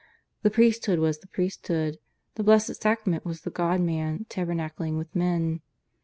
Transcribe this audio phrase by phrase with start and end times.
[0.41, 1.99] The priesthood was the priesthood;
[2.33, 5.61] the Blessed Sacrament was the God Man tabernacling with men.